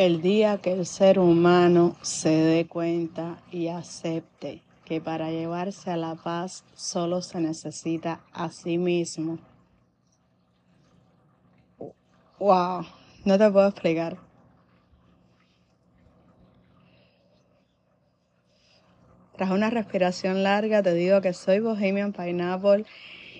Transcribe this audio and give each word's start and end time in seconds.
El 0.00 0.22
día 0.22 0.56
que 0.56 0.72
el 0.72 0.86
ser 0.86 1.18
humano 1.18 1.94
se 2.00 2.30
dé 2.30 2.66
cuenta 2.66 3.36
y 3.52 3.68
acepte 3.68 4.62
que 4.86 4.98
para 4.98 5.30
llevarse 5.30 5.90
a 5.90 5.98
la 5.98 6.14
paz 6.14 6.64
solo 6.74 7.20
se 7.20 7.38
necesita 7.38 8.22
a 8.32 8.48
sí 8.48 8.78
mismo. 8.78 9.38
Wow, 12.38 12.86
no 13.26 13.36
te 13.36 13.50
puedo 13.50 13.68
explicar. 13.68 14.16
Tras 19.36 19.50
una 19.50 19.68
respiración 19.68 20.42
larga 20.42 20.82
te 20.82 20.94
digo 20.94 21.20
que 21.20 21.34
soy 21.34 21.60
Bohemian 21.60 22.14
Pineapple 22.14 22.86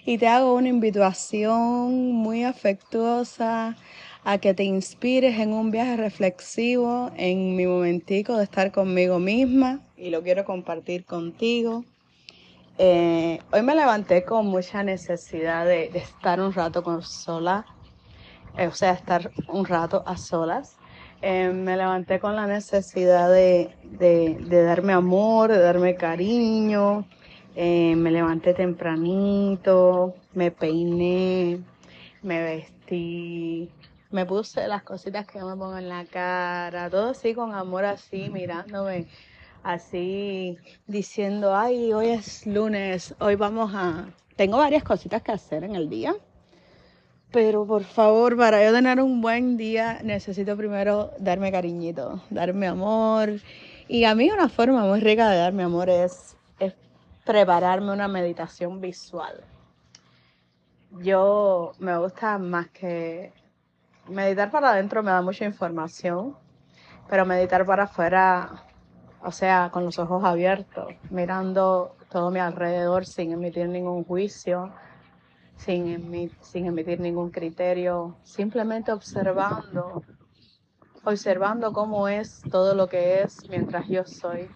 y 0.04 0.18
te 0.18 0.28
hago 0.28 0.54
una 0.54 0.68
invitación 0.68 2.12
muy 2.12 2.44
afectuosa 2.44 3.78
a 4.24 4.38
que 4.38 4.54
te 4.54 4.64
inspires 4.64 5.38
en 5.38 5.52
un 5.52 5.70
viaje 5.70 5.96
reflexivo, 5.96 7.10
en 7.16 7.56
mi 7.56 7.66
momentico 7.66 8.36
de 8.36 8.44
estar 8.44 8.70
conmigo 8.70 9.18
misma 9.18 9.80
y 9.96 10.10
lo 10.10 10.22
quiero 10.22 10.44
compartir 10.44 11.04
contigo. 11.04 11.84
Eh, 12.78 13.40
hoy 13.52 13.62
me 13.62 13.74
levanté 13.74 14.24
con 14.24 14.46
mucha 14.46 14.82
necesidad 14.82 15.66
de, 15.66 15.90
estar 15.94 16.40
un 16.40 16.52
rato 16.52 16.82
con 16.82 17.02
sola, 17.02 17.66
eh, 18.56 18.66
o 18.66 18.72
sea, 18.72 18.92
estar 18.92 19.30
un 19.48 19.64
rato 19.64 20.02
a 20.06 20.16
solas. 20.16 20.76
Eh, 21.22 21.50
me 21.52 21.76
levanté 21.76 22.18
con 22.18 22.34
la 22.36 22.46
necesidad 22.46 23.30
de, 23.30 23.74
de, 23.84 24.64
darme 24.64 24.94
amor, 24.94 25.50
de 25.50 25.58
darme 25.58 25.94
cariño. 25.94 27.06
me 27.54 28.10
levanté 28.10 28.54
tempranito, 28.54 30.14
me 30.32 30.50
peiné, 30.50 31.60
me 32.22 32.42
vestí, 32.42 33.68
me 34.10 34.26
puse 34.26 34.66
las 34.66 34.82
cositas 34.82 35.26
que 35.26 35.38
yo 35.38 35.46
me 35.46 35.56
pongo 35.56 35.78
en 35.78 35.88
la 35.88 36.04
cara, 36.04 36.90
todo 36.90 37.10
así 37.10 37.34
con 37.34 37.54
amor 37.54 37.84
así, 37.84 38.28
mirándome 38.30 39.06
así, 39.62 40.58
diciendo, 40.86 41.54
ay, 41.54 41.92
hoy 41.92 42.08
es 42.08 42.46
lunes, 42.46 43.14
hoy 43.20 43.36
vamos 43.36 43.72
a... 43.74 44.08
Tengo 44.36 44.56
varias 44.58 44.82
cositas 44.82 45.22
que 45.22 45.32
hacer 45.32 45.64
en 45.64 45.76
el 45.76 45.88
día, 45.88 46.14
pero 47.30 47.64
por 47.64 47.84
favor, 47.84 48.36
para 48.36 48.64
yo 48.64 48.72
tener 48.72 49.00
un 49.00 49.20
buen 49.20 49.56
día, 49.56 50.00
necesito 50.02 50.56
primero 50.56 51.12
darme 51.18 51.52
cariñito, 51.52 52.22
darme 52.30 52.66
amor. 52.66 53.40
Y 53.86 54.04
a 54.04 54.14
mí 54.14 54.30
una 54.30 54.48
forma 54.48 54.84
muy 54.84 55.00
rica 55.00 55.30
de 55.30 55.36
darme 55.36 55.62
amor 55.62 55.90
es, 55.90 56.36
es 56.58 56.74
prepararme 57.24 57.92
una 57.92 58.08
meditación 58.08 58.80
visual. 58.80 59.44
Yo 61.02 61.72
me 61.78 61.96
gusta 61.98 62.38
más 62.38 62.68
que 62.70 63.32
meditar 64.10 64.50
para 64.50 64.70
adentro 64.70 65.02
me 65.02 65.10
da 65.10 65.22
mucha 65.22 65.44
información, 65.44 66.36
pero 67.08 67.24
meditar 67.24 67.64
para 67.64 67.84
afuera, 67.84 68.64
o 69.22 69.32
sea, 69.32 69.70
con 69.72 69.84
los 69.84 69.98
ojos 69.98 70.24
abiertos, 70.24 70.94
mirando 71.10 71.96
todo 72.10 72.30
mi 72.30 72.40
alrededor 72.40 73.06
sin 73.06 73.32
emitir 73.32 73.68
ningún 73.68 74.04
juicio, 74.04 74.72
sin, 75.56 76.30
sin 76.40 76.66
emitir 76.66 77.00
ningún 77.00 77.30
criterio, 77.30 78.16
simplemente 78.24 78.92
observando, 78.92 80.02
observando 81.04 81.72
cómo 81.72 82.08
es 82.08 82.40
todo 82.50 82.74
lo 82.74 82.88
que 82.88 83.22
es 83.22 83.48
mientras 83.48 83.86
yo 83.88 84.04
soy. 84.04 84.48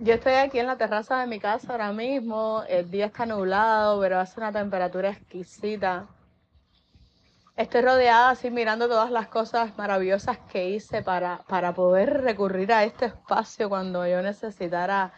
Yo 0.04 0.14
estoy 0.14 0.32
aquí 0.32 0.58
en 0.58 0.66
la 0.66 0.76
terraza 0.76 1.20
de 1.20 1.28
mi 1.28 1.38
casa 1.38 1.70
ahora 1.70 1.92
mismo, 1.92 2.64
el 2.68 2.90
día 2.90 3.06
está 3.06 3.24
nublado, 3.24 4.00
pero 4.00 4.18
hace 4.18 4.40
una 4.40 4.50
temperatura 4.50 5.10
exquisita. 5.10 6.08
Estoy 7.56 7.82
rodeada 7.82 8.30
así 8.30 8.50
mirando 8.50 8.88
todas 8.88 9.12
las 9.12 9.28
cosas 9.28 9.78
maravillosas 9.78 10.38
que 10.50 10.70
hice 10.70 11.02
para, 11.02 11.44
para 11.46 11.72
poder 11.72 12.20
recurrir 12.22 12.72
a 12.72 12.82
este 12.82 13.06
espacio 13.06 13.68
cuando 13.68 14.04
yo 14.04 14.20
necesitara, 14.22 15.12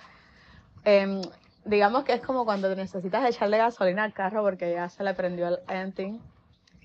em, 0.85 1.23
digamos 1.64 2.05
que 2.05 2.13
es 2.13 2.20
como 2.20 2.45
cuando 2.45 2.77
necesitas 2.77 3.27
echarle 3.27 3.57
gasolina 3.57 4.05
al 4.05 4.13
carro 4.13 4.42
porque 4.42 4.70
ya 4.70 4.91
se 4.91 5.03
le 5.03 5.14
prendió 5.14 5.48
el 5.48 5.61
engine 5.67 6.20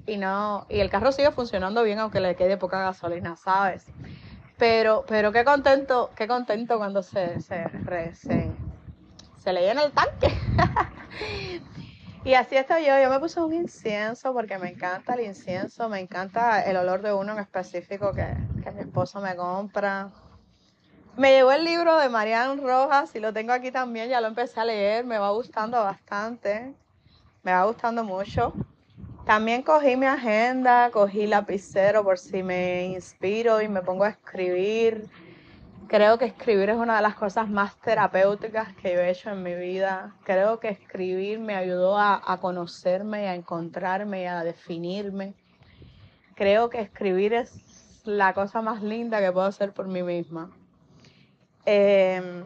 y 0.06 0.16
no, 0.16 0.66
y 0.70 0.80
el 0.80 0.90
carro 0.90 1.12
sigue 1.12 1.32
funcionando 1.32 1.84
bien 1.84 2.00
aunque 2.00 2.22
le 2.22 2.38
quede 2.38 2.56
poca 2.56 2.80
gasolina, 2.80 3.36
¿sabes? 3.36 3.92
Pero, 4.60 5.06
pero 5.08 5.32
qué 5.32 5.46
contento, 5.46 6.12
qué 6.18 6.28
contento 6.28 6.78
cuando 6.78 7.02
se, 7.02 7.40
se, 7.40 7.64
se, 9.42 9.54
le 9.54 9.62
llena 9.62 9.84
el 9.84 9.94
tanque. 9.94 10.28
y 12.26 12.34
así 12.34 12.58
estoy 12.58 12.86
yo. 12.86 13.02
Yo 13.02 13.10
me 13.10 13.20
puse 13.22 13.40
un 13.40 13.54
incienso 13.54 14.34
porque 14.34 14.58
me 14.58 14.70
encanta 14.70 15.14
el 15.14 15.22
incienso, 15.22 15.88
me 15.88 16.02
encanta 16.02 16.62
el 16.64 16.76
olor 16.76 17.02
de 17.02 17.14
uno 17.14 17.32
en 17.32 17.40
específico 17.40 18.12
que, 18.12 18.28
que 18.62 18.72
mi 18.72 18.82
esposo 18.82 19.22
me 19.22 19.34
compra. 19.38 20.12
Me 21.16 21.32
llegó 21.32 21.54
el 21.54 21.64
libro 21.64 21.98
de 21.98 22.10
Marian 22.10 22.62
Rojas 22.62 23.16
y 23.16 23.22
lo 23.22 23.32
tengo 23.32 23.54
aquí 23.54 23.72
también, 23.72 24.10
ya 24.10 24.20
lo 24.20 24.28
empecé 24.28 24.60
a 24.60 24.66
leer, 24.66 25.06
me 25.06 25.18
va 25.18 25.32
gustando 25.32 25.82
bastante, 25.82 26.74
me 27.44 27.54
va 27.54 27.64
gustando 27.64 28.04
mucho. 28.04 28.54
También 29.30 29.62
cogí 29.62 29.96
mi 29.96 30.08
agenda, 30.08 30.90
cogí 30.90 31.28
lapicero 31.28 32.04
por 32.04 32.18
si 32.18 32.42
me 32.42 32.88
inspiro 32.88 33.62
y 33.62 33.68
me 33.68 33.84
pongo 33.84 34.04
a 34.06 34.10
escribir. 34.10 35.08
Creo 35.88 36.18
que 36.18 36.26
escribir 36.26 36.72
es 36.72 36.78
una 36.78 36.96
de 36.96 37.04
las 37.04 37.14
cosas 37.14 37.48
más 37.48 37.80
terapéuticas 37.80 38.74
que 38.78 38.92
yo 38.92 39.02
he 39.02 39.12
hecho 39.12 39.30
en 39.30 39.44
mi 39.44 39.54
vida. 39.54 40.16
Creo 40.24 40.60
que 40.60 40.70
escribir 40.70 41.38
me 41.38 41.54
ayudó 41.56 41.96
a, 42.00 42.40
conocerme, 42.42 43.28
a 43.28 43.36
encontrarme 43.36 44.28
a 44.28 44.44
definirme. 44.44 45.36
Creo 46.34 46.72
que 46.72 46.82
escribir 46.82 47.36
es 47.36 48.02
la 48.06 48.34
cosa 48.34 48.64
más 48.64 48.82
linda 48.82 49.20
que 49.20 49.32
puedo 49.32 49.46
hacer 49.46 49.74
por 49.74 49.88
mí 49.88 50.02
misma. 50.02 50.50
Em, 51.66 52.46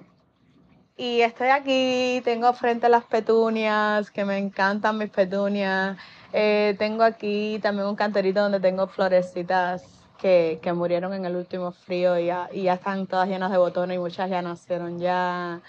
y 1.03 1.21
estoy 1.21 1.49
aquí, 1.49 2.21
tengo 2.23 2.53
frente 2.53 2.87
las 2.87 3.03
petunias, 3.03 4.09
que 4.09 4.23
me 4.23 4.37
encantan 4.37 4.97
mis 4.97 5.09
petunias. 5.09 5.97
Eh, 6.31 6.75
tengo 6.79 7.03
aquí 7.03 7.59
también 7.61 7.89
un 7.89 7.95
canterito 7.97 8.39
donde 8.41 8.61
tengo 8.61 8.87
florecitas 8.87 9.83
que, 10.17 10.59
que 10.61 10.71
murieron 10.71 11.13
en 11.13 11.25
el 11.25 11.35
último 11.35 11.73
frío 11.73 12.17
y 12.17 12.27
ya, 12.27 12.47
y 12.53 12.63
ya, 12.63 12.75
están 12.75 13.05
todas 13.05 13.27
llenas 13.27 13.51
de 13.51 13.57
botones 13.57 13.97
y 13.97 13.99
muchas 13.99 14.29
ya 14.29 14.41
nacieron 14.41 14.97
ya. 14.99 15.61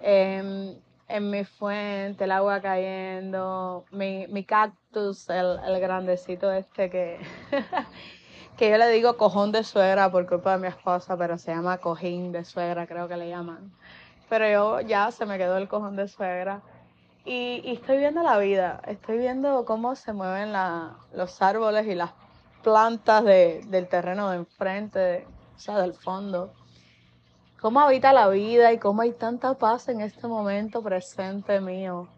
Em, 0.00 0.74
en 1.06 1.30
mi 1.30 1.44
fuente, 1.44 2.24
el 2.24 2.32
agua 2.32 2.62
cayendo, 2.62 3.84
mi, 3.90 4.26
mi 4.28 4.42
cactus, 4.44 5.28
el, 5.28 5.58
el, 5.66 5.80
grandecito 5.80 6.50
este 6.50 6.88
que, 6.88 7.20
que 8.56 8.70
yo 8.70 8.78
le 8.78 8.88
digo 8.88 9.18
cojón 9.18 9.52
de 9.52 9.64
suegra 9.64 10.10
por 10.10 10.26
culpa 10.26 10.52
de 10.52 10.62
mi 10.62 10.68
esposa, 10.68 11.14
pero 11.18 11.36
se 11.36 11.54
llama 11.54 11.76
cojín 11.76 12.32
de 12.32 12.44
suegra, 12.46 12.86
creo 12.86 13.06
que 13.06 13.18
le 13.18 13.28
llaman. 13.28 13.70
Pero 14.28 14.48
yo 14.48 14.80
ya 14.80 15.10
se 15.10 15.26
me 15.26 15.38
quedó 15.38 15.56
el 15.56 15.68
cojón 15.68 15.96
de 15.96 16.08
suegra. 16.08 16.62
Y, 17.24 17.62
estoy 17.72 17.98
viendo 17.98 18.22
la 18.22 18.38
vida, 18.38 18.80
estoy 18.86 19.18
viendo 19.18 19.64
cómo 19.64 19.94
se 19.94 20.12
mueven 20.12 20.52
los 21.12 21.40
árboles 21.40 21.86
y 21.86 21.94
las 21.94 22.10
plantas 22.62 23.24
del 23.24 23.88
terreno 23.88 24.30
de 24.30 24.38
enfrente, 24.38 25.26
o 25.54 25.58
sea, 25.58 25.78
del 25.78 25.94
fondo. 25.94 26.52
Cómo 27.60 27.78
habita 27.78 28.12
la 28.12 28.28
vida 28.28 28.72
y 28.72 28.78
cómo 28.78 29.02
hay 29.02 29.12
tanta 29.12 29.54
paz 29.54 29.88
en 29.88 30.00
este 30.00 30.26
momento 30.26 30.82
presente 30.82 31.60
mío. 31.60 32.08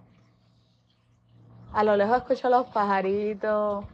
A 1.75 1.85
lo 1.85 1.97
lejos 1.97 2.19
escucho 2.19 2.49
los 2.49 2.67
pajaritos. 2.67 3.85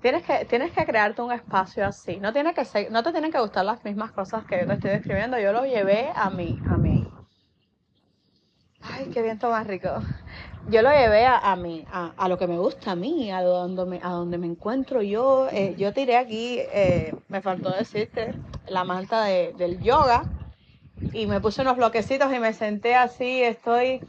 Tienes 0.00 0.22
que, 0.22 0.44
tienes 0.44 0.72
que 0.72 0.86
crearte 0.86 1.22
un 1.22 1.32
espacio 1.32 1.84
así. 1.86 2.18
No, 2.18 2.32
tiene 2.32 2.54
que 2.54 2.64
ser, 2.64 2.90
no 2.90 3.02
te 3.02 3.10
tienen 3.12 3.32
que 3.32 3.40
gustar 3.40 3.64
las 3.64 3.84
mismas 3.84 4.12
cosas 4.12 4.44
que 4.44 4.60
yo 4.60 4.66
te 4.66 4.74
estoy 4.74 4.90
describiendo. 4.90 5.38
Yo 5.38 5.52
lo 5.52 5.64
llevé 5.64 6.10
a 6.14 6.30
mí, 6.30 6.58
a 6.68 6.76
mí, 6.76 7.06
Ay, 8.80 9.10
qué 9.12 9.22
viento 9.22 9.50
más 9.50 9.66
rico. 9.66 9.88
Yo 10.70 10.82
lo 10.82 10.90
llevé 10.90 11.26
a, 11.26 11.38
a 11.38 11.56
mí, 11.56 11.84
a, 11.90 12.28
lo 12.28 12.38
que 12.38 12.46
me 12.46 12.58
gusta 12.58 12.92
a 12.92 12.96
mí, 12.96 13.30
a 13.30 13.42
donde 13.42 13.86
me, 13.86 14.00
a 14.02 14.10
donde 14.10 14.38
me 14.38 14.46
encuentro 14.46 15.02
yo. 15.02 15.48
Eh, 15.50 15.74
yo 15.78 15.92
tiré 15.92 16.16
aquí, 16.16 16.58
eh, 16.60 17.14
me 17.28 17.40
faltó 17.40 17.70
decirte, 17.70 18.34
la 18.68 18.84
manta 18.84 19.24
de, 19.24 19.54
del 19.56 19.80
yoga 19.80 20.24
y 21.12 21.26
me 21.26 21.40
puse 21.40 21.62
unos 21.62 21.76
bloquecitos 21.76 22.32
y 22.32 22.38
me 22.38 22.52
senté 22.52 22.94
así, 22.94 23.42
estoy 23.42 24.00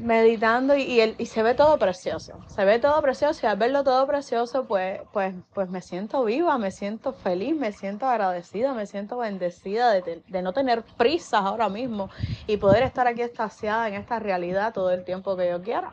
meditando 0.00 0.76
y, 0.76 1.14
y, 1.18 1.26
se 1.26 1.42
ve 1.42 1.54
todo 1.54 1.78
precioso, 1.78 2.40
se 2.46 2.64
ve 2.64 2.78
todo 2.78 3.00
precioso 3.02 3.40
y 3.44 3.48
al 3.48 3.56
verlo 3.56 3.84
todo 3.84 4.06
precioso 4.06 4.64
pues, 4.64 5.00
pues, 5.12 5.34
pues 5.52 5.68
me 5.70 5.82
siento 5.82 6.24
viva, 6.24 6.58
me 6.58 6.70
siento 6.70 7.12
feliz, 7.12 7.54
me 7.54 7.72
siento 7.72 8.06
agradecida, 8.06 8.74
me 8.74 8.86
siento 8.86 9.18
bendecida 9.18 9.92
de, 9.92 10.22
de 10.26 10.42
no 10.42 10.52
tener 10.52 10.82
prisas 10.96 11.42
ahora 11.44 11.68
mismo 11.68 12.10
y 12.46 12.56
poder 12.56 12.82
estar 12.82 13.06
aquí 13.06 13.22
estaciada 13.22 13.88
en 13.88 13.94
esta 13.94 14.18
realidad 14.18 14.72
todo 14.72 14.90
el 14.90 15.04
tiempo 15.04 15.36
que 15.36 15.48
yo 15.48 15.62
quiera. 15.62 15.92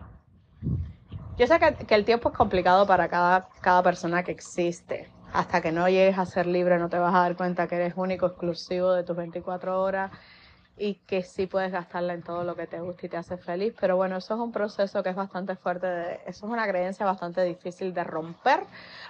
Yo 1.38 1.46
sé 1.46 1.60
que, 1.60 1.86
que 1.86 1.96
el 1.96 2.06
tiempo 2.06 2.30
es 2.30 2.36
complicado 2.36 2.88
para 2.88 3.10
cada, 3.10 3.50
cada 3.62 3.84
persona 3.84 4.24
que 4.24 4.32
existe. 4.32 5.10
Hasta 5.34 5.62
que 5.62 5.72
no 5.72 5.88
llegues 5.88 6.18
a 6.18 6.26
ser 6.26 6.48
libre 6.48 6.80
no 6.80 6.90
te 6.90 6.98
vas 6.98 7.14
a 7.14 7.20
dar 7.20 7.36
cuenta 7.36 7.68
que 7.68 7.76
eres 7.76 7.94
único, 7.96 8.26
exclusivo 8.26 8.94
de 8.94 9.04
tus 9.04 9.16
24 9.16 9.82
horas 9.82 10.12
y 10.78 10.96
que 10.96 11.24
sí 11.24 11.48
puedes 11.48 11.72
gastarla 11.72 12.14
en 12.14 12.22
todo 12.22 12.44
lo 12.44 12.56
que 12.56 12.68
te 12.68 12.80
gusta 12.80 13.06
y 13.06 13.10
te 13.10 13.18
hace 13.18 13.38
feliz. 13.38 13.74
Pero 13.80 13.98
bueno, 13.98 14.18
eso 14.18 14.36
es 14.36 14.40
un 14.40 14.52
proceso 14.52 15.02
que 15.02 15.10
es 15.10 15.16
bastante 15.16 15.56
fuerte, 15.56 15.88
de, 15.88 16.14
eso 16.28 16.46
es 16.46 16.52
una 16.52 16.68
creencia 16.68 17.06
bastante 17.06 17.44
difícil 17.44 17.94
de 17.94 18.04
romper. 18.04 18.62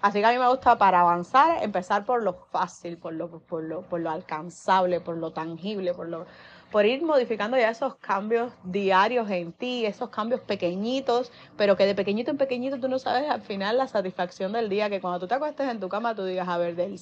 Así 0.01 0.19
que 0.19 0.25
a 0.25 0.31
mí 0.31 0.37
me 0.37 0.47
gusta 0.47 0.77
para 0.77 1.01
avanzar 1.01 1.63
empezar 1.63 2.05
por 2.05 2.23
lo 2.23 2.33
fácil, 2.33 2.97
por 2.97 3.13
lo, 3.13 3.27
por 3.39 3.63
lo, 3.63 3.81
por 3.81 3.99
lo 3.99 4.09
alcanzable, 4.09 5.01
por 5.01 5.17
lo 5.17 5.31
tangible, 5.31 5.93
por 5.93 6.07
lo 6.07 6.25
por 6.71 6.85
ir 6.85 7.01
modificando 7.01 7.57
ya 7.57 7.69
esos 7.69 7.95
cambios 7.95 8.51
diarios 8.63 9.29
en 9.29 9.53
ti, 9.53 9.85
esos 9.85 10.09
cambios 10.09 10.41
pequeñitos, 10.41 11.31
pero 11.55 11.77
que 11.77 11.85
de 11.85 11.95
pequeñito 11.95 12.31
en 12.31 12.37
pequeñito 12.37 12.79
tú 12.79 12.89
no 12.89 12.99
sabes 12.99 13.29
al 13.29 13.41
final 13.41 13.77
la 13.77 13.87
satisfacción 13.87 14.51
del 14.51 14.67
día, 14.67 14.89
que 14.89 14.99
cuando 14.99 15.19
tú 15.19 15.27
te 15.27 15.35
acuestes 15.35 15.69
en 15.69 15.79
tu 15.79 15.87
cama 15.87 16.13
tú 16.13 16.25
digas, 16.25 16.47
a 16.49 16.57
ver, 16.57 16.75
del, 16.75 16.99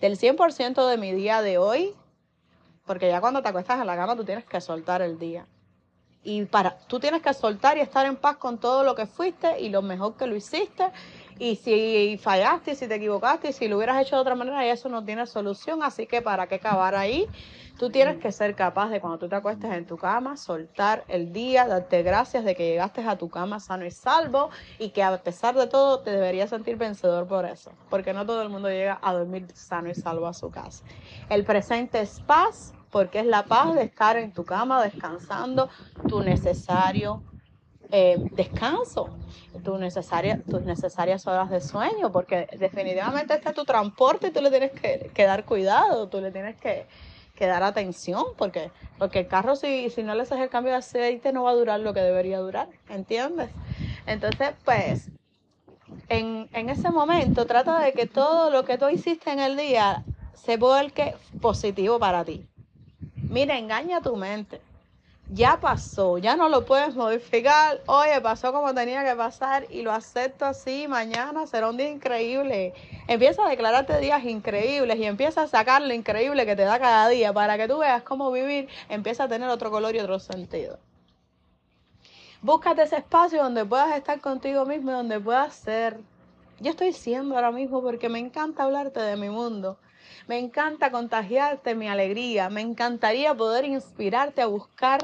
del 0.00 0.18
100% 0.18 0.88
de 0.88 0.96
mi 0.98 1.12
día 1.12 1.42
de 1.42 1.58
hoy, 1.58 1.94
porque 2.86 3.08
ya 3.08 3.20
cuando 3.20 3.42
te 3.42 3.48
acuestas 3.48 3.80
en 3.80 3.86
la 3.86 3.96
cama 3.96 4.16
tú 4.16 4.24
tienes 4.24 4.44
que 4.44 4.60
soltar 4.60 5.02
el 5.02 5.18
día. 5.18 5.46
Y 6.22 6.46
para, 6.46 6.78
tú 6.86 6.98
tienes 6.98 7.20
que 7.20 7.34
soltar 7.34 7.76
y 7.76 7.80
estar 7.80 8.06
en 8.06 8.16
paz 8.16 8.38
con 8.38 8.58
todo 8.58 8.82
lo 8.82 8.94
que 8.94 9.06
fuiste 9.06 9.60
y 9.60 9.68
lo 9.68 9.82
mejor 9.82 10.16
que 10.16 10.26
lo 10.26 10.34
hiciste. 10.34 10.90
Y 11.38 11.56
si 11.56 12.18
fallaste, 12.22 12.72
y 12.72 12.76
si 12.76 12.88
te 12.88 12.94
equivocaste, 12.94 13.50
y 13.50 13.52
si 13.52 13.68
lo 13.68 13.76
hubieras 13.76 14.00
hecho 14.00 14.16
de 14.16 14.22
otra 14.22 14.34
manera, 14.34 14.64
eso 14.66 14.88
no 14.88 15.04
tiene 15.04 15.26
solución. 15.26 15.82
Así 15.82 16.06
que 16.06 16.22
para 16.22 16.46
qué 16.46 16.54
acabar 16.54 16.94
ahí, 16.94 17.28
tú 17.78 17.90
tienes 17.90 18.18
que 18.18 18.32
ser 18.32 18.54
capaz 18.54 18.88
de 18.88 19.00
cuando 19.00 19.18
tú 19.18 19.28
te 19.28 19.36
acuestes 19.36 19.70
en 19.72 19.86
tu 19.86 19.96
cama, 19.96 20.36
soltar 20.36 21.04
el 21.08 21.32
día, 21.32 21.66
darte 21.66 22.02
gracias 22.02 22.44
de 22.44 22.54
que 22.54 22.68
llegaste 22.68 23.02
a 23.06 23.16
tu 23.16 23.28
cama 23.28 23.60
sano 23.60 23.84
y 23.84 23.90
salvo 23.90 24.50
y 24.78 24.90
que 24.90 25.02
a 25.02 25.16
pesar 25.22 25.54
de 25.54 25.66
todo 25.66 26.00
te 26.00 26.10
deberías 26.10 26.50
sentir 26.50 26.76
vencedor 26.76 27.26
por 27.26 27.44
eso. 27.44 27.72
Porque 27.90 28.12
no 28.12 28.24
todo 28.24 28.42
el 28.42 28.48
mundo 28.48 28.68
llega 28.68 28.98
a 29.02 29.12
dormir 29.12 29.46
sano 29.54 29.90
y 29.90 29.94
salvo 29.94 30.26
a 30.26 30.34
su 30.34 30.50
casa. 30.50 30.84
El 31.28 31.44
presente 31.44 32.00
es 32.00 32.20
paz 32.20 32.74
porque 32.90 33.20
es 33.20 33.26
la 33.26 33.44
paz 33.44 33.74
de 33.74 33.82
estar 33.82 34.16
en 34.16 34.32
tu 34.32 34.44
cama 34.44 34.82
descansando, 34.82 35.68
tu 36.08 36.22
necesario 36.22 37.22
eh, 37.90 38.18
descanso, 38.32 39.08
tu 39.62 39.78
necesaria, 39.78 40.40
tus 40.48 40.62
necesarias 40.62 41.26
horas 41.26 41.50
de 41.50 41.60
sueño, 41.60 42.10
porque 42.10 42.48
definitivamente 42.58 43.34
este 43.34 43.50
es 43.50 43.54
tu 43.54 43.64
transporte 43.64 44.28
y 44.28 44.30
tú 44.30 44.40
le 44.40 44.50
tienes 44.50 44.72
que, 44.72 45.24
dar 45.24 45.44
cuidado, 45.44 46.08
tú 46.08 46.20
le 46.20 46.30
tienes 46.30 46.56
que, 47.34 47.46
dar 47.46 47.62
atención, 47.62 48.24
porque, 48.36 48.70
porque 48.98 49.20
el 49.20 49.28
carro 49.28 49.56
si, 49.56 49.90
si 49.90 50.02
no 50.02 50.14
le 50.14 50.22
haces 50.22 50.38
el 50.38 50.48
cambio 50.48 50.72
de 50.72 50.78
aceite 50.78 51.32
no 51.32 51.44
va 51.44 51.50
a 51.50 51.54
durar 51.54 51.80
lo 51.80 51.92
que 51.92 52.00
debería 52.00 52.38
durar, 52.38 52.68
¿entiendes? 52.88 53.50
Entonces, 54.06 54.54
pues, 54.64 55.10
en, 56.08 56.48
en 56.52 56.70
ese 56.70 56.90
momento 56.90 57.46
trata 57.46 57.80
de 57.80 57.92
que 57.92 58.06
todo 58.06 58.50
lo 58.50 58.64
que 58.64 58.78
tú 58.78 58.88
hiciste 58.88 59.32
en 59.32 59.40
el 59.40 59.56
día 59.56 60.04
se 60.34 60.56
vuelque 60.56 61.14
positivo 61.40 61.98
para 61.98 62.24
ti. 62.24 62.46
Mira, 63.28 63.58
engaña 63.58 64.00
tu 64.00 64.16
mente. 64.16 64.60
Ya 65.34 65.58
pasó, 65.58 66.16
ya 66.18 66.36
no 66.36 66.48
lo 66.48 66.64
puedes 66.64 66.94
modificar. 66.94 67.82
Oye, 67.86 68.20
pasó 68.20 68.52
como 68.52 68.72
tenía 68.72 69.04
que 69.04 69.16
pasar 69.16 69.66
y 69.68 69.82
lo 69.82 69.90
acepto 69.90 70.44
así. 70.44 70.86
Mañana 70.86 71.44
será 71.48 71.70
un 71.70 71.76
día 71.76 71.88
increíble. 71.88 72.72
Empieza 73.08 73.44
a 73.44 73.48
declararte 73.48 73.98
días 73.98 74.22
increíbles 74.24 74.96
y 74.96 75.04
empieza 75.06 75.42
a 75.42 75.48
sacar 75.48 75.82
lo 75.82 75.92
increíble 75.92 76.46
que 76.46 76.54
te 76.54 76.62
da 76.62 76.78
cada 76.78 77.08
día 77.08 77.32
para 77.32 77.56
que 77.56 77.66
tú 77.66 77.78
veas 77.78 78.04
cómo 78.04 78.30
vivir 78.30 78.68
empieza 78.88 79.24
a 79.24 79.28
tener 79.28 79.48
otro 79.48 79.72
color 79.72 79.96
y 79.96 79.98
otro 79.98 80.20
sentido. 80.20 80.78
Búscate 82.40 82.84
ese 82.84 82.98
espacio 82.98 83.42
donde 83.42 83.64
puedas 83.64 83.96
estar 83.96 84.20
contigo 84.20 84.64
mismo 84.64 84.92
y 84.92 84.94
donde 84.94 85.18
puedas 85.18 85.52
ser. 85.52 85.98
Yo 86.60 86.70
estoy 86.70 86.92
siendo 86.92 87.34
ahora 87.34 87.50
mismo 87.50 87.82
porque 87.82 88.08
me 88.08 88.20
encanta 88.20 88.62
hablarte 88.62 89.00
de 89.00 89.16
mi 89.16 89.30
mundo. 89.30 89.78
Me 90.26 90.38
encanta 90.38 90.90
contagiarte 90.90 91.74
mi 91.74 91.88
alegría. 91.88 92.48
Me 92.48 92.62
encantaría 92.62 93.34
poder 93.34 93.66
inspirarte 93.66 94.40
a 94.40 94.46
buscar 94.46 95.00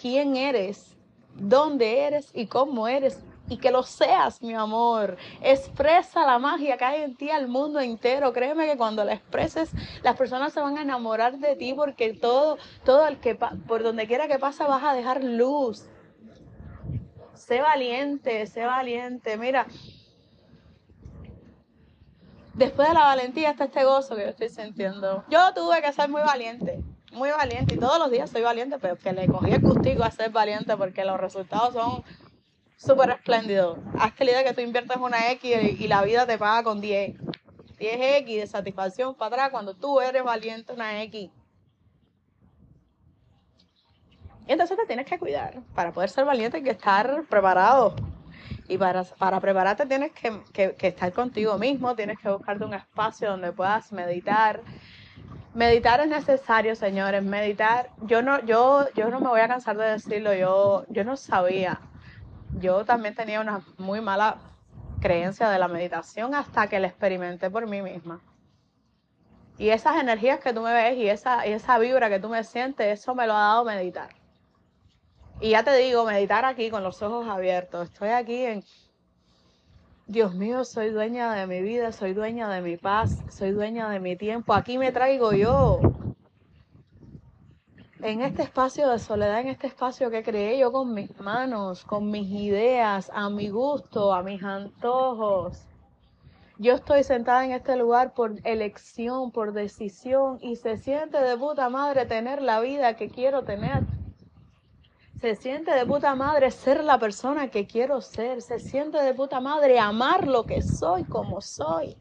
quién 0.00 0.36
eres, 0.36 0.96
dónde 1.34 2.06
eres 2.06 2.30
y 2.32 2.46
cómo 2.46 2.88
eres. 2.88 3.22
Y 3.48 3.58
que 3.58 3.70
lo 3.70 3.82
seas, 3.82 4.40
mi 4.40 4.54
amor. 4.54 5.18
Expresa 5.42 6.24
la 6.24 6.38
magia 6.38 6.78
que 6.78 6.84
hay 6.84 7.02
en 7.02 7.16
ti 7.16 7.28
al 7.28 7.48
mundo 7.48 7.80
entero. 7.80 8.32
Créeme 8.32 8.66
que 8.66 8.78
cuando 8.78 9.04
la 9.04 9.12
expreses, 9.12 9.70
las 10.02 10.16
personas 10.16 10.54
se 10.54 10.60
van 10.60 10.78
a 10.78 10.82
enamorar 10.82 11.38
de 11.38 11.54
ti 11.56 11.74
porque 11.74 12.14
todo, 12.14 12.56
todo 12.82 13.06
el 13.06 13.18
que 13.18 13.34
por 13.34 13.82
donde 13.82 14.06
quiera 14.06 14.26
que 14.26 14.38
pasa 14.38 14.66
vas 14.66 14.84
a 14.84 14.94
dejar 14.94 15.22
luz. 15.22 15.84
Sé 17.34 17.60
valiente, 17.60 18.46
sé 18.46 18.64
valiente. 18.64 19.36
Mira, 19.36 19.66
después 22.54 22.88
de 22.88 22.94
la 22.94 23.04
valentía 23.04 23.50
está 23.50 23.64
este 23.64 23.84
gozo 23.84 24.16
que 24.16 24.22
yo 24.22 24.28
estoy 24.28 24.48
sintiendo. 24.48 25.24
Yo 25.28 25.54
tuve 25.54 25.80
que 25.82 25.92
ser 25.92 26.08
muy 26.08 26.22
valiente, 26.22 26.82
muy 27.12 27.30
valiente, 27.30 27.74
y 27.74 27.78
todos 27.78 27.98
los 27.98 28.10
días 28.10 28.30
soy 28.30 28.42
valiente, 28.42 28.78
pero 28.78 28.96
que 28.96 29.12
le 29.12 29.26
cogí 29.26 29.52
el 29.52 29.60
gustico 29.60 30.04
a 30.04 30.10
ser 30.10 30.30
valiente 30.30 30.76
porque 30.76 31.04
los 31.04 31.20
resultados 31.20 31.74
son 31.74 32.04
súper 32.76 33.10
espléndidos. 33.10 33.78
Hazte 33.98 34.24
la 34.24 34.30
idea 34.32 34.44
que 34.44 34.54
tú 34.54 34.60
inviertes 34.60 34.96
una 34.96 35.30
X 35.32 35.80
y, 35.80 35.88
la 35.88 36.02
vida 36.02 36.26
te 36.26 36.38
paga 36.38 36.62
con 36.62 36.80
10. 36.80 37.16
10X 37.78 38.40
de 38.40 38.46
satisfacción 38.46 39.14
para 39.14 39.34
atrás 39.34 39.50
cuando 39.50 39.74
tú 39.74 40.00
eres 40.00 40.22
valiente 40.22 40.72
una 40.72 41.02
X. 41.02 41.30
Y 44.46 44.52
entonces 44.52 44.76
te 44.76 44.86
tienes 44.86 45.06
que 45.06 45.18
cuidar. 45.18 45.62
Para 45.74 45.92
poder 45.92 46.10
ser 46.10 46.24
valiente 46.24 46.58
hay 46.58 46.62
que 46.62 46.70
estar 46.70 47.24
preparado. 47.28 47.94
Y 48.72 48.78
para, 48.78 49.04
para 49.04 49.38
prepararte 49.38 49.84
tienes 49.84 50.12
que, 50.12 50.74
estar 50.80 51.12
contigo 51.12 51.58
mismo, 51.58 51.94
tienes 51.94 52.18
que 52.18 52.30
buscarte 52.30 52.64
un 52.64 52.72
espacio 52.72 53.28
donde 53.28 53.52
puedas 53.52 53.92
meditar. 53.92 54.62
Meditar 55.52 56.00
es 56.00 56.08
necesario, 56.08 56.74
señores. 56.74 57.22
Meditar, 57.22 57.90
yo 58.06 58.22
no, 58.22 58.42
yo, 58.46 58.86
yo 58.94 59.10
no 59.10 59.20
me 59.20 59.28
voy 59.28 59.40
a 59.40 59.48
cansar 59.48 59.76
de 59.76 59.84
decirlo, 59.84 60.32
yo, 60.32 60.86
yo 60.88 61.04
no 61.04 61.18
sabía. 61.18 61.80
Yo 62.60 62.86
también 62.86 63.14
tenía 63.14 63.42
una 63.42 63.60
muy 63.76 64.00
mala 64.00 64.38
creencia 65.02 65.50
de 65.50 65.58
la 65.58 65.68
meditación 65.68 66.34
hasta 66.34 66.66
que 66.68 66.80
la 66.80 66.86
experimenté 66.86 67.50
por 67.50 67.66
mí 67.66 67.82
misma. 67.82 68.20
Y 69.58 69.68
esas 69.68 70.00
energías 70.00 70.40
que 70.40 70.54
tú 70.54 70.62
me 70.62 70.72
ves 70.72 70.96
y 70.96 71.10
esa, 71.10 71.46
y 71.46 71.52
esa 71.52 71.78
vibra 71.78 72.08
que 72.08 72.20
tú 72.20 72.30
me 72.30 72.42
sientes, 72.42 73.00
eso 73.00 73.14
me 73.14 73.26
lo 73.26 73.34
ha 73.34 73.48
dado 73.48 73.64
meditar. 73.66 74.21
Y 75.42 75.50
ya 75.50 75.64
te 75.64 75.76
digo, 75.76 76.04
meditar 76.04 76.44
aquí 76.44 76.70
con 76.70 76.84
los 76.84 77.02
ojos 77.02 77.26
abiertos. 77.28 77.90
Estoy 77.90 78.10
aquí 78.10 78.44
en, 78.44 78.62
Dios 80.06 80.36
mío, 80.36 80.64
soy 80.64 80.90
dueña 80.90 81.34
de 81.34 81.48
mi 81.48 81.60
vida, 81.60 81.90
soy 81.90 82.14
dueña 82.14 82.48
de 82.48 82.62
mi 82.62 82.76
paz, 82.76 83.24
soy 83.28 83.50
dueña 83.50 83.90
de 83.90 83.98
mi 83.98 84.14
tiempo. 84.14 84.54
Aquí 84.54 84.78
me 84.78 84.92
traigo 84.92 85.32
yo. 85.32 85.80
En 88.02 88.22
este 88.22 88.42
espacio 88.42 88.88
de 88.88 89.00
soledad, 89.00 89.40
en 89.40 89.48
este 89.48 89.66
espacio 89.66 90.10
que 90.12 90.22
creé 90.22 90.60
yo 90.60 90.70
con 90.70 90.94
mis 90.94 91.18
manos, 91.18 91.84
con 91.84 92.08
mis 92.08 92.30
ideas, 92.30 93.10
a 93.12 93.28
mi 93.28 93.48
gusto, 93.48 94.14
a 94.14 94.22
mis 94.22 94.44
antojos. 94.44 95.66
Yo 96.58 96.74
estoy 96.74 97.02
sentada 97.02 97.44
en 97.44 97.50
este 97.50 97.74
lugar 97.74 98.14
por 98.14 98.36
elección, 98.44 99.32
por 99.32 99.52
decisión 99.54 100.38
y 100.40 100.54
se 100.54 100.76
siente 100.76 101.20
de 101.20 101.36
puta 101.36 101.68
madre 101.68 102.06
tener 102.06 102.40
la 102.40 102.60
vida 102.60 102.94
que 102.94 103.08
quiero 103.08 103.42
tener. 103.42 104.01
Se 105.22 105.36
siente 105.36 105.70
de 105.70 105.86
puta 105.86 106.16
madre 106.16 106.50
ser 106.50 106.82
la 106.82 106.98
persona 106.98 107.48
que 107.48 107.64
quiero 107.64 108.00
ser. 108.00 108.42
Se 108.42 108.58
siente 108.58 108.98
de 108.98 109.14
puta 109.14 109.40
madre 109.40 109.78
amar 109.78 110.26
lo 110.26 110.44
que 110.44 110.60
soy 110.62 111.04
como 111.04 111.40
soy. 111.40 111.96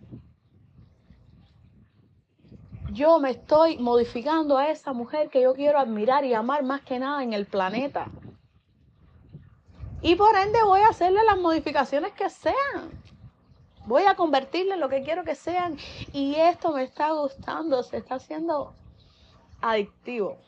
Yo 2.92 3.20
me 3.20 3.30
estoy 3.30 3.78
modificando 3.78 4.58
a 4.58 4.72
esa 4.72 4.92
mujer 4.92 5.30
que 5.30 5.40
yo 5.40 5.54
quiero 5.54 5.78
admirar 5.78 6.26
y 6.26 6.34
amar 6.34 6.64
más 6.64 6.82
que 6.82 6.98
nada 6.98 7.22
en 7.22 7.34
el 7.34 7.46
planeta. 7.46 8.10
Y 10.02 10.16
por 10.16 10.36
ende 10.36 10.58
voy 10.64 10.82
a 10.82 10.88
hacerle 10.88 11.24
las 11.24 11.38
modificaciones 11.38 12.14
que 12.14 12.28
sean. 12.28 12.90
Voy 13.86 14.02
a 14.06 14.16
convertirle 14.16 14.74
en 14.74 14.80
lo 14.80 14.90
que 14.90 15.04
quiero 15.04 15.24
que 15.24 15.36
sean. 15.36 15.78
Y 16.12 16.34
esto 16.34 16.72
me 16.72 16.82
está 16.82 17.12
gustando, 17.12 17.84
se 17.84 17.98
está 17.98 18.16
haciendo 18.16 18.74
adictivo. 19.62 20.40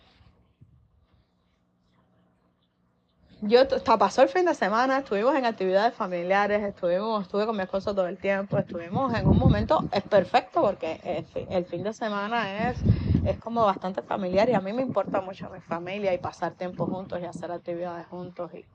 Yo 3.45 3.61
hasta 3.61 3.97
pasó 3.97 4.21
el 4.21 4.29
fin 4.29 4.45
de 4.45 4.55
semana, 4.55 4.99
estuvimos 4.99 5.35
en 5.35 5.45
actividades 5.45 5.93
familiares, 5.93 6.63
estuvimos, 6.63 7.23
estuve 7.23 7.45
con 7.45 7.55
mi 7.55 7.63
esposo 7.63 7.93
todo 7.93 8.07
el 8.07 8.17
tiempo, 8.17 8.57
estuvimos 8.57 9.13
en 9.13 9.27
un 9.27 9.37
momento, 9.37 9.83
es 9.91 10.03
perfecto 10.03 10.61
porque 10.61 11.25
el, 11.49 11.65
fin 11.65 11.83
de 11.83 11.93
semana 11.93 12.69
es, 12.69 12.77
es 13.25 13.37
como 13.39 13.65
bastante 13.65 14.01
familiar 14.01 14.49
y 14.49 14.53
a 14.53 14.61
mí 14.61 14.71
me 14.71 14.81
importa 14.81 15.19
mucho 15.19 15.49
mi 15.49 15.59
familia 15.59 16.13
y 16.13 16.17
pasar 16.17 16.53
tiempo 16.53 16.87
juntos 16.87 17.19
y 17.21 17.25
hacer 17.25 17.51
actividades 17.51 18.07
juntos 18.07 18.51
y 18.53 18.65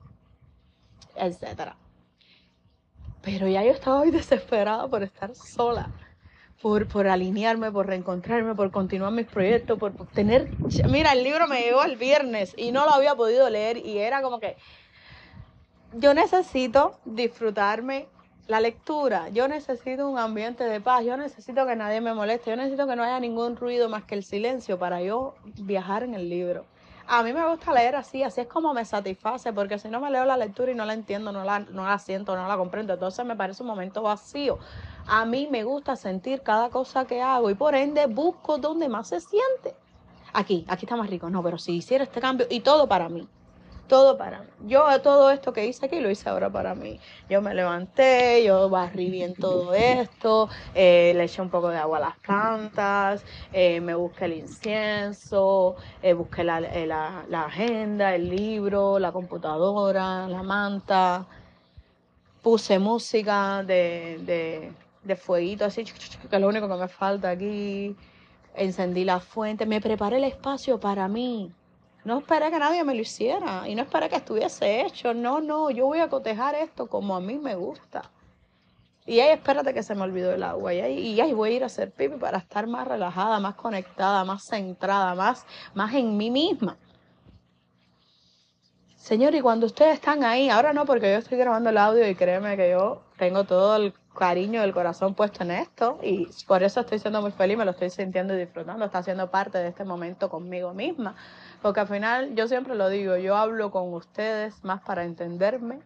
etcétera. 1.15 1.75
Pero 3.21 3.47
ya 3.47 3.63
yo 3.63 3.71
estaba 3.71 3.99
muy 3.99 4.11
desesperada 4.11 4.87
por 4.87 5.03
estar 5.03 5.33
sola 5.35 5.89
por, 6.61 6.87
por 6.87 7.07
alinearme, 7.07 7.71
por 7.71 7.87
reencontrarme, 7.87 8.55
por 8.55 8.71
continuar 8.71 9.11
mis 9.11 9.27
proyectos, 9.27 9.77
por 9.79 9.93
tener... 10.13 10.51
Mira, 10.89 11.13
el 11.13 11.23
libro 11.23 11.47
me 11.47 11.61
llegó 11.61 11.83
el 11.83 11.97
viernes 11.97 12.53
y 12.57 12.71
no 12.71 12.85
lo 12.85 12.91
había 12.91 13.15
podido 13.15 13.49
leer 13.49 13.77
y 13.77 13.99
era 13.99 14.21
como 14.21 14.39
que 14.39 14.57
yo 15.93 16.13
necesito 16.13 16.99
disfrutarme 17.05 18.07
la 18.47 18.59
lectura, 18.59 19.29
yo 19.29 19.47
necesito 19.47 20.09
un 20.09 20.17
ambiente 20.17 20.63
de 20.63 20.81
paz, 20.81 21.05
yo 21.05 21.15
necesito 21.17 21.67
que 21.67 21.75
nadie 21.75 22.01
me 22.01 22.13
moleste, 22.15 22.49
yo 22.49 22.55
necesito 22.55 22.87
que 22.87 22.95
no 22.95 23.03
haya 23.03 23.19
ningún 23.19 23.55
ruido 23.55 23.89
más 23.89 24.05
que 24.05 24.15
el 24.15 24.23
silencio 24.23 24.79
para 24.79 25.01
yo 25.01 25.35
viajar 25.43 26.03
en 26.03 26.15
el 26.15 26.29
libro. 26.29 26.65
A 27.05 27.23
mí 27.23 27.33
me 27.33 27.47
gusta 27.47 27.73
leer 27.73 27.95
así, 27.95 28.21
así 28.21 28.41
es 28.41 28.47
como 28.47 28.71
me 28.73 28.85
satisface, 28.85 29.51
porque 29.51 29.79
si 29.79 29.89
no 29.89 29.99
me 29.99 30.11
leo 30.11 30.25
la 30.25 30.37
lectura 30.37 30.71
y 30.71 30.75
no 30.75 30.85
la 30.85 30.93
entiendo, 30.93 31.31
no 31.31 31.43
la, 31.43 31.59
no 31.59 31.85
la 31.85 31.97
siento, 31.97 32.35
no 32.35 32.47
la 32.47 32.55
comprendo, 32.55 32.93
entonces 32.93 33.25
me 33.25 33.35
parece 33.35 33.63
un 33.63 33.67
momento 33.67 34.03
vacío. 34.03 34.59
A 35.09 35.25
mí 35.25 35.47
me 35.49 35.63
gusta 35.63 35.95
sentir 35.95 36.41
cada 36.41 36.69
cosa 36.69 37.05
que 37.05 37.21
hago 37.21 37.49
y 37.49 37.55
por 37.55 37.75
ende 37.75 38.05
busco 38.05 38.57
donde 38.57 38.87
más 38.89 39.09
se 39.09 39.19
siente. 39.19 39.75
Aquí, 40.33 40.65
aquí 40.67 40.85
está 40.85 40.95
más 40.95 41.09
rico. 41.09 41.29
No, 41.29 41.41
pero 41.41 41.57
si 41.57 41.75
hiciera 41.75 42.03
este 42.03 42.21
cambio 42.21 42.45
y 42.49 42.59
todo 42.59 42.87
para 42.87 43.09
mí 43.09 43.27
todo 43.89 44.17
para 44.17 44.41
mí. 44.41 44.47
Yo 44.67 45.01
todo 45.01 45.31
esto 45.31 45.51
que 45.51 45.65
hice 45.65 45.87
aquí 45.87 45.99
lo 45.99 46.09
hice 46.09 46.29
ahora 46.29 46.49
para 46.49 46.75
mí. 46.75 46.99
Yo 47.29 47.41
me 47.41 47.53
levanté, 47.53 48.43
yo 48.45 48.69
barrí 48.69 49.09
bien 49.09 49.33
todo 49.33 49.73
esto, 49.73 50.47
eh, 50.73 51.11
le 51.15 51.23
eché 51.25 51.41
un 51.41 51.49
poco 51.49 51.69
de 51.69 51.77
agua 51.77 51.97
a 51.97 52.01
las 52.01 52.17
plantas, 52.19 53.25
eh, 53.51 53.81
me 53.81 53.95
busqué 53.95 54.25
el 54.25 54.33
incienso, 54.33 55.75
eh, 56.01 56.13
busqué 56.13 56.43
la, 56.45 56.61
la, 56.61 57.45
agenda, 57.45 58.15
el 58.15 58.29
libro, 58.29 58.99
la 58.99 59.11
computadora, 59.11 60.27
la 60.27 60.43
manta, 60.43 61.25
puse 62.41 62.79
música 62.79 63.63
de, 63.63 64.19
de, 64.21 64.71
de 65.03 65.15
fueguito 65.15 65.65
así, 65.65 65.83
que 65.85 66.35
es 66.35 66.41
lo 66.41 66.47
único 66.47 66.67
que 66.67 66.75
me 66.75 66.87
falta 66.87 67.29
aquí. 67.29 67.95
Encendí 68.55 69.05
la 69.05 69.19
fuente, 69.19 69.65
me 69.65 69.79
preparé 69.79 70.17
el 70.17 70.23
espacio 70.25 70.79
para 70.79 71.07
mí 71.07 71.53
no 72.05 72.19
esperé 72.19 72.49
que 72.49 72.59
nadie 72.59 72.83
me 72.83 72.95
lo 72.95 73.01
hiciera 73.01 73.67
y 73.67 73.75
no 73.75 73.83
esperé 73.83 74.09
que 74.09 74.15
estuviese 74.15 74.81
hecho. 74.81 75.13
No, 75.13 75.41
no, 75.41 75.69
yo 75.69 75.85
voy 75.85 75.99
a 75.99 76.09
cotejar 76.09 76.55
esto 76.55 76.87
como 76.87 77.15
a 77.15 77.21
mí 77.21 77.37
me 77.37 77.55
gusta. 77.55 78.09
Y 79.05 79.19
ahí 79.19 79.29
espérate 79.29 79.73
que 79.73 79.83
se 79.83 79.95
me 79.95 80.03
olvidó 80.03 80.33
el 80.33 80.43
agua. 80.43 80.73
Y 80.73 80.81
ahí, 80.81 80.97
y 80.99 81.21
ahí 81.21 81.33
voy 81.33 81.51
a 81.51 81.55
ir 81.57 81.63
a 81.63 81.65
hacer 81.65 81.91
pipi 81.91 82.15
para 82.17 82.37
estar 82.37 82.67
más 82.67 82.87
relajada, 82.87 83.39
más 83.39 83.55
conectada, 83.55 84.23
más 84.23 84.43
centrada, 84.43 85.13
más, 85.15 85.45
más 85.73 85.93
en 85.93 86.15
mí 86.15 86.29
misma. 86.29 86.77
Señor, 88.99 89.33
y 89.33 89.41
cuando 89.41 89.65
ustedes 89.65 89.93
están 89.95 90.23
ahí, 90.23 90.49
ahora 90.49 90.73
no, 90.73 90.85
porque 90.85 91.11
yo 91.11 91.17
estoy 91.17 91.37
grabando 91.37 91.69
el 91.69 91.77
audio 91.77 92.07
y 92.07 92.15
créeme 92.15 92.57
que 92.57 92.69
yo 92.71 93.01
tengo 93.17 93.45
todo 93.45 93.77
el 93.77 93.93
cariño 94.15 94.61
del 94.61 94.73
corazón 94.73 95.15
puesto 95.15 95.41
en 95.43 95.51
esto 95.51 95.97
y 96.03 96.27
por 96.45 96.61
eso 96.63 96.81
estoy 96.81 96.99
siendo 96.99 97.21
muy 97.21 97.31
feliz, 97.31 97.57
me 97.57 97.63
lo 97.63 97.71
estoy 97.71 97.89
sintiendo 97.89 98.35
y 98.35 98.39
disfrutando, 98.39 98.85
está 98.85 99.01
siendo 99.01 99.31
parte 99.31 99.57
de 99.57 99.69
este 99.69 99.85
momento 99.85 100.29
conmigo 100.29 100.73
misma. 100.73 101.15
Porque 101.61 101.79
al 101.79 101.87
final, 101.87 102.35
yo 102.35 102.47
siempre 102.49 102.75
lo 102.75 102.89
digo, 102.89 103.15
yo 103.15 103.37
hablo 103.37 103.71
con 103.71 103.93
ustedes 103.93 104.61
más 104.65 104.81
para 104.81 105.05
entenderme 105.05 105.79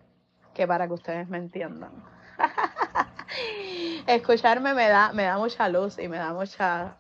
que 0.56 0.68
para 0.68 0.88
que 0.88 0.94
ustedes 0.94 1.30
me 1.30 1.38
entiendan. 1.38 1.92
Escucharme 4.08 4.74
me 4.74 4.90
da, 4.90 5.14
me 5.14 5.24
da 5.24 5.38
mucha 5.38 5.70
luz 5.70 6.00
y 6.00 6.08
me 6.08 6.18
da 6.18 6.34
mucha... 6.34 6.98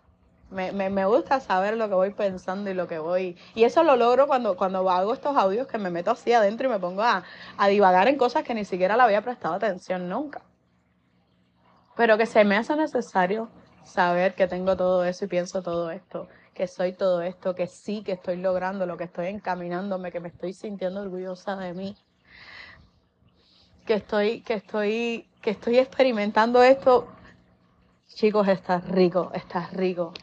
Me, 0.54 0.72
me, 0.72 1.06
gusta 1.06 1.40
saber 1.40 1.76
lo 1.76 1.90
que 1.90 1.96
voy 1.96 2.12
pensando 2.12 2.70
y 2.70 2.74
lo 2.74 2.88
que 2.88 3.00
voy... 3.00 3.38
Y 3.56 3.64
eso 3.64 3.84
lo 3.84 3.96
logro 3.96 4.28
cuando, 4.28 4.56
cuando 4.56 4.90
hago 4.90 5.14
estos 5.14 5.36
audios 5.36 5.68
que 5.68 5.78
me 5.78 5.90
meto 5.90 6.12
así 6.12 6.32
adentro 6.32 6.68
y 6.68 6.72
me 6.72 6.80
pongo 6.80 7.02
a, 7.02 7.24
a 7.58 7.68
divagar 7.68 8.08
en 8.08 8.18
cosas 8.18 8.44
que 8.44 8.54
ni 8.54 8.66
siquiera 8.66 8.96
le 8.96 9.04
había 9.04 9.22
prestado 9.22 9.56
atención 9.56 10.08
nunca. 10.08 10.42
Pero 11.96 12.18
que 12.18 12.26
se 12.26 12.44
me 12.44 12.56
hace 12.56 12.76
necesario 12.76 13.50
saber 13.84 14.36
que 14.36 14.48
tengo 14.48 14.78
todo 14.78 15.04
eso 15.04 15.26
y 15.26 15.28
pienso 15.28 15.62
todo 15.62 15.92
esto 15.92 16.28
que 16.54 16.68
soy 16.68 16.94
todo 16.94 17.22
esto, 17.22 17.56
que 17.56 17.68
sí, 17.68 18.04
que 18.04 18.14
estoy 18.14 18.38
logrando 18.38 18.86
lo 18.86 18.96
que 18.98 19.06
estoy 19.06 19.28
encaminándome, 19.28 20.12
que 20.12 20.20
me 20.20 20.30
estoy 20.30 20.54
sintiendo 20.54 21.02
orgullosa 21.02 21.56
de 21.56 21.74
mí, 21.74 21.96
que 23.86 23.96
estoy, 23.96 24.42
que 24.42 24.54
estoy, 24.56 25.28
que 25.42 25.52
estoy 25.52 25.80
experimentando 25.80 26.62
esto. 26.64 27.08
Chicos, 28.08 28.48
está 28.48 28.80
rico, 28.80 29.32
está 29.34 29.68
rico. 29.72 30.14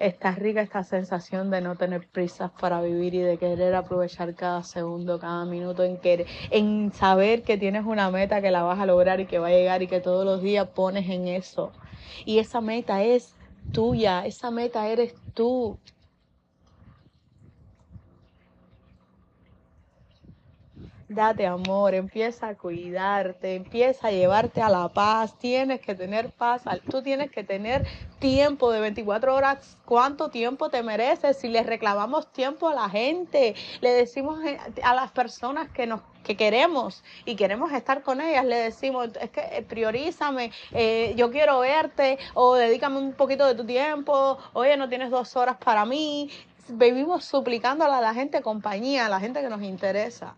Está 0.00 0.32
rica 0.32 0.62
esta 0.62 0.82
sensación 0.82 1.50
de 1.50 1.60
no 1.60 1.76
tener 1.76 2.08
prisas 2.08 2.50
para 2.58 2.80
vivir 2.80 3.14
y 3.14 3.18
de 3.18 3.36
querer 3.36 3.74
aprovechar 3.74 4.34
cada 4.34 4.62
segundo, 4.62 5.20
cada 5.20 5.44
minuto, 5.44 5.84
en, 5.84 5.98
querer, 5.98 6.26
en 6.50 6.90
saber 6.94 7.42
que 7.42 7.58
tienes 7.58 7.84
una 7.84 8.10
meta 8.10 8.40
que 8.40 8.50
la 8.50 8.62
vas 8.62 8.80
a 8.80 8.86
lograr 8.86 9.20
y 9.20 9.26
que 9.26 9.38
va 9.38 9.48
a 9.48 9.50
llegar 9.50 9.82
y 9.82 9.88
que 9.88 10.00
todos 10.00 10.24
los 10.24 10.40
días 10.40 10.68
pones 10.68 11.06
en 11.10 11.28
eso. 11.28 11.72
Y 12.24 12.38
esa 12.38 12.62
meta 12.62 13.02
es 13.02 13.34
tuya, 13.72 14.24
esa 14.24 14.50
meta 14.50 14.88
eres 14.88 15.14
tú. 15.34 15.78
Date 21.10 21.44
amor, 21.44 21.96
empieza 21.96 22.46
a 22.46 22.54
cuidarte, 22.54 23.56
empieza 23.56 24.06
a 24.06 24.10
llevarte 24.12 24.62
a 24.62 24.68
la 24.68 24.88
paz. 24.90 25.36
Tienes 25.40 25.80
que 25.80 25.96
tener 25.96 26.30
paz, 26.30 26.62
tú 26.88 27.02
tienes 27.02 27.32
que 27.32 27.42
tener 27.42 27.84
tiempo 28.20 28.70
de 28.70 28.78
24 28.78 29.34
horas. 29.34 29.76
¿Cuánto 29.84 30.30
tiempo 30.30 30.70
te 30.70 30.84
mereces? 30.84 31.36
Si 31.36 31.48
le 31.48 31.64
reclamamos 31.64 32.32
tiempo 32.32 32.68
a 32.68 32.74
la 32.76 32.88
gente, 32.88 33.56
le 33.80 33.90
decimos 33.90 34.38
a 34.84 34.94
las 34.94 35.10
personas 35.10 35.68
que 35.70 35.84
nos 35.88 36.00
que 36.22 36.36
queremos 36.36 37.02
y 37.24 37.34
queremos 37.34 37.72
estar 37.72 38.02
con 38.02 38.20
ellas, 38.20 38.44
le 38.44 38.56
decimos, 38.56 39.08
es 39.20 39.30
que 39.30 39.40
eh, 39.40 39.62
priorízame, 39.66 40.52
eh, 40.70 41.14
yo 41.16 41.32
quiero 41.32 41.58
verte 41.58 42.18
o 42.34 42.54
dedícame 42.54 42.98
un 42.98 43.14
poquito 43.14 43.46
de 43.46 43.56
tu 43.56 43.64
tiempo, 43.64 44.38
oye, 44.52 44.76
no 44.76 44.88
tienes 44.88 45.10
dos 45.10 45.34
horas 45.34 45.56
para 45.56 45.84
mí. 45.84 46.30
Vivimos 46.68 47.24
suplicándole 47.24 47.94
a 47.94 48.00
la 48.00 48.14
gente 48.14 48.42
compañía, 48.42 49.06
a 49.06 49.08
la 49.08 49.18
gente 49.18 49.40
que 49.40 49.48
nos 49.48 49.62
interesa, 49.62 50.36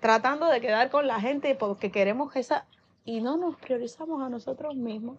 tratando 0.00 0.46
de 0.46 0.60
quedar 0.60 0.90
con 0.90 1.06
la 1.06 1.20
gente 1.20 1.54
porque 1.54 1.92
queremos 1.92 2.34
esa 2.34 2.66
y 3.04 3.20
no 3.20 3.36
nos 3.36 3.56
priorizamos 3.56 4.22
a 4.22 4.28
nosotros 4.28 4.74
mismos. 4.74 5.16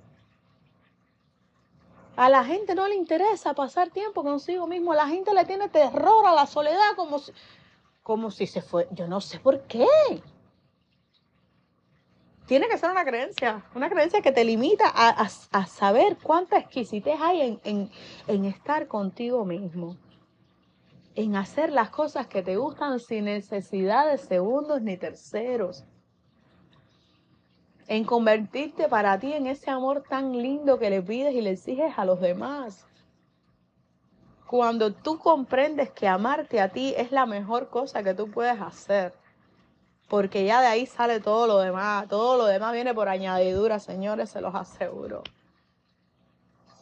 A 2.16 2.30
la 2.30 2.44
gente 2.44 2.76
no 2.76 2.88
le 2.88 2.96
interesa 2.96 3.54
pasar 3.54 3.90
tiempo 3.90 4.24
consigo 4.24 4.68
mismo, 4.68 4.92
a 4.92 4.96
la 4.96 5.08
gente 5.08 5.34
le 5.34 5.46
tiene 5.46 5.70
terror 5.70 6.26
a 6.26 6.34
la 6.34 6.46
soledad 6.46 6.96
como 6.96 7.20
si 7.20 7.32
como 8.04 8.32
si 8.32 8.48
se 8.48 8.62
fue. 8.62 8.88
Yo 8.92 9.08
no 9.08 9.22
sé 9.22 9.40
por 9.40 9.62
qué. 9.62 9.86
Tiene 12.48 12.68
que 12.68 12.78
ser 12.78 12.92
una 12.92 13.06
creencia, 13.06 13.64
una 13.76 13.90
creencia 13.90 14.22
que 14.22 14.32
te 14.32 14.44
limita 14.44 14.86
a, 14.88 15.66
saber 15.68 16.18
cuánta 16.22 16.58
exquisitez 16.58 17.18
hay 17.22 17.60
en, 17.64 17.90
en 18.28 18.46
estar 18.46 18.88
contigo 18.88 19.46
mismo, 19.46 19.96
en 21.15 21.36
hacer 21.36 21.72
las 21.72 21.89
cosas 21.89 22.27
que 22.27 22.41
te 22.41 22.58
gustan 22.58 23.00
sin 23.00 23.25
necesidad 23.25 24.10
de 24.10 24.18
segundos 24.18 24.82
ni 24.82 24.98
terceros, 24.98 25.84
en 27.88 28.06
convertirte 28.06 28.88
para 28.88 29.20
ti 29.20 29.34
en 29.34 29.48
ese 29.48 29.70
amor 29.70 30.03
tan 30.08 30.32
lindo 30.32 30.80
que 30.80 30.89
le 30.89 31.01
pides 31.01 31.34
y 31.34 31.41
le 31.41 31.51
exiges 31.51 31.98
a 31.98 32.06
los 32.06 32.22
demás. 32.22 32.88
Cuando 34.48 34.94
tú 34.94 35.18
comprendes 35.18 35.91
que 35.91 36.08
amarte 36.08 36.62
a 36.62 36.70
ti 36.70 36.94
es 36.96 37.12
la 37.12 37.25
mejor 37.25 37.70
cosa 37.70 38.03
que 38.03 38.13
tú 38.13 38.30
puedes 38.30 38.62
hacer. 38.62 39.13
Porque 40.10 40.44
ya 40.46 40.60
de 40.62 40.68
ahí 40.68 40.86
sale 40.86 41.22
todo 41.22 41.48
lo 41.48 41.60
demás. 41.60 42.08
Todo 42.10 42.38
lo 42.38 42.46
demás 42.46 42.74
viene 42.74 42.94
por 42.94 43.08
añadidura, 43.08 43.80
señores, 43.80 44.30
se 44.30 44.41
los 44.41 44.53
aseguro. 44.53 45.24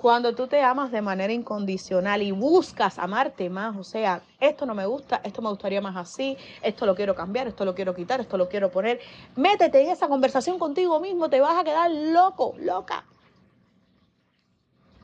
Cuando 0.01 0.34
tú 0.34 0.48
te 0.48 0.62
amas 0.62 0.91
de 0.91 1.01
manera 1.01 1.34
incondicional 1.34 2.22
y 2.22 2.32
buscas 2.32 2.98
amarte 2.98 3.50
más, 3.50 3.75
o 3.75 3.84
sea, 3.84 4.22
esto 4.39 4.65
no 4.65 4.74
me 4.74 4.86
gusta, 4.86 5.20
esto 5.25 5.41
me 5.41 5.50
gustaría 5.50 5.82
más 5.82 5.98
así, 5.98 6.38
esto 6.62 6.86
lo 6.86 6.96
quiero 6.96 7.13
cambiar, 7.13 7.50
esto 7.50 7.65
lo 7.65 7.75
quiero 7.75 7.94
quitar, 7.94 8.22
esto 8.22 8.38
lo 8.38 8.48
quiero 8.48 8.72
poner, 8.72 9.01
métete 9.36 9.82
en 9.82 9.89
esa 9.89 10.08
conversación 10.08 10.58
contigo 10.58 11.01
mismo, 11.01 11.29
te 11.29 11.41
vas 11.41 11.60
a 11.60 11.65
quedar 11.65 11.91
loco, 11.91 12.56
loca 12.60 13.03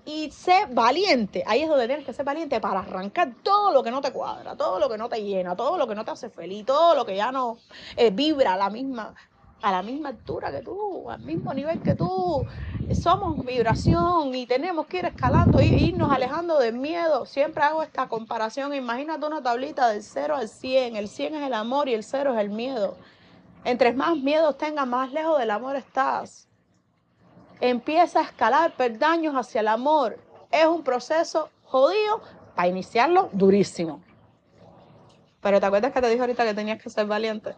y 0.06 0.32
sé 0.32 0.66
valiente. 0.72 1.44
Ahí 1.46 1.64
es 1.64 1.68
donde 1.68 1.88
tienes 1.88 2.06
que 2.06 2.14
ser 2.14 2.24
valiente 2.24 2.62
para 2.62 2.80
arrancar 2.80 3.34
todo 3.44 3.74
lo 3.74 3.84
que 3.84 3.92
no 3.92 4.00
te 4.00 4.14
cuadra, 4.14 4.56
todo 4.56 4.80
lo 4.80 4.88
que 4.88 4.98
no 4.98 5.10
te 5.10 5.22
llena, 5.22 5.58
todo 5.58 5.78
lo 5.78 5.90
que 5.90 5.96
no 5.96 6.06
te 6.06 6.12
hace 6.12 6.30
feliz, 6.30 6.66
todo 6.66 6.96
lo 6.96 7.06
que 7.06 7.18
ya 7.18 7.34
no 7.34 7.58
eh, 7.98 8.12
vibra 8.12 8.56
la 8.56 8.70
misma 8.70 9.14
a 9.67 9.72
la 9.72 9.81
misma 9.81 10.10
altura 10.10 10.51
que 10.51 10.62
tú, 10.62 11.10
al 11.10 11.22
mismo 11.22 11.53
nivel 11.53 11.81
que 11.81 11.95
tú. 11.95 12.45
Somos 12.93 13.45
vibración 13.45 14.36
y 14.36 14.45
tenemos 14.45 14.86
que 14.86 15.00
ir 15.00 15.05
escalando 15.05 15.60
e 15.60 15.65
irnos 15.65 16.12
alejando 16.12 16.60
del 16.60 16.75
miedo. 16.75 17.25
Siempre 17.25 17.63
hago 17.63 17.81
esta 17.81 18.07
comparación. 18.07 18.74
Imagínate 18.74 19.25
una 19.25 19.41
tablita 19.41 19.89
del 19.89 20.03
0 20.03 20.36
al 20.36 20.50
100. 20.50 20.95
El 20.95 21.07
100 21.07 21.36
es 21.36 21.48
el 21.48 21.53
amor 21.53 21.89
y 21.89 21.93
el 21.93 22.03
0 22.03 22.34
es 22.36 22.39
el 22.39 22.50
miedo. 22.50 22.95
Entre 23.63 23.93
más 23.93 24.17
miedos 24.17 24.57
tengas, 24.57 24.88
más 24.88 25.12
lejos 25.12 25.39
del 25.39 25.51
amor 25.51 25.75
estás 25.75 26.45
empieza 27.60 28.19
a 28.19 28.24
escalar 28.24 28.75
perdaños 28.75 29.36
hacia 29.36 29.62
el 29.62 29.67
amor. 29.67 30.17
Es 30.51 30.65
un 30.65 30.84
proceso 30.84 31.50
jodido 31.63 32.22
para 32.55 32.67
iniciarlo 32.67 33.29
durísimo. 33.31 34.01
Pero 35.41 35.60
¿te 35.60 35.65
acuerdas 35.65 35.91
que 35.91 36.01
te 36.01 36.10
dije 36.10 36.22
ahorita 36.22 36.45
que 36.45 36.53
tenías 36.53 36.81
que 36.81 36.89
ser 36.89 37.05
valiente? 37.05 37.55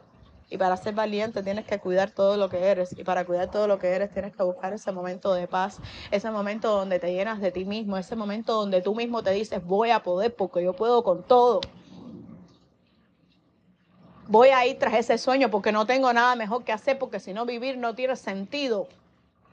Y 0.50 0.58
para 0.58 0.78
ser 0.78 0.94
valiente 0.94 1.44
tienes 1.44 1.66
que 1.66 1.78
cuidar 1.80 2.12
todo 2.12 2.38
lo 2.38 2.48
que 2.48 2.58
eres. 2.58 2.98
Y 2.98 3.04
para 3.04 3.26
cuidar 3.26 3.52
todo 3.52 3.68
lo 3.68 3.80
que 3.80 3.88
eres 3.88 4.12
tienes 4.12 4.36
que 4.36 4.44
buscar 4.44 4.72
ese 4.74 4.92
momento 4.94 5.34
de 5.34 5.48
paz, 5.48 5.80
ese 6.10 6.32
momento 6.32 6.72
donde 6.72 7.00
te 7.00 7.12
llenas 7.12 7.42
de 7.42 7.52
ti 7.52 7.66
mismo, 7.66 7.98
ese 7.98 8.16
momento 8.16 8.54
donde 8.54 8.82
tú 8.82 8.96
mismo 8.96 9.24
te 9.24 9.32
dices, 9.32 9.64
voy 9.66 9.92
a 9.92 10.04
poder 10.04 10.34
porque 10.34 10.64
yo 10.64 10.74
puedo 10.74 11.04
con 11.04 11.24
todo. 11.24 11.60
Voy 14.30 14.50
a 14.50 14.66
ir 14.66 14.80
tras 14.80 14.94
ese 14.94 15.18
sueño 15.18 15.50
porque 15.50 15.72
no 15.72 15.86
tengo 15.86 16.12
nada 16.14 16.36
mejor 16.36 16.64
que 16.64 16.72
hacer, 16.72 16.98
porque 16.98 17.20
si 17.20 17.34
no 17.34 17.46
vivir 17.46 17.78
no 17.78 17.96
tiene 17.96 18.16
sentido. 18.16 18.88